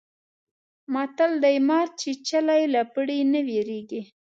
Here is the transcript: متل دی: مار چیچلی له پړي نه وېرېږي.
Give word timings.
متل 0.93 1.31
دی: 1.43 1.57
مار 1.67 1.87
چیچلی 1.99 2.63
له 2.73 2.81
پړي 2.93 3.19
نه 3.33 3.39
وېرېږي. 3.47 4.01